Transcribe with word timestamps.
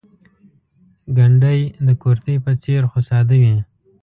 ګنډۍ 1.17 1.59
د 1.87 1.89
کورتۍ 2.01 2.35
په 2.45 2.51
څېر 2.63 2.81
خو 2.91 2.99
ساده 3.09 3.35
وي. 3.41 3.57